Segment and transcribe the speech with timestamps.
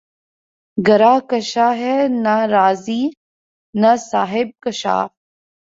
[0.77, 3.01] گرہ کشا ہے نہ رازیؔ
[3.73, 5.09] نہ صاحب کشافؔ